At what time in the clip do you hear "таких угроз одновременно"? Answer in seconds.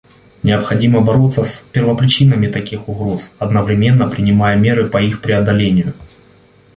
2.47-4.09